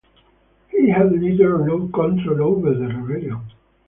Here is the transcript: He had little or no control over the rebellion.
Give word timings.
He 0.69 0.89
had 0.89 1.11
little 1.11 1.43
or 1.61 1.67
no 1.67 1.87
control 1.89 2.41
over 2.41 2.73
the 2.73 2.87
rebellion. 2.87 3.51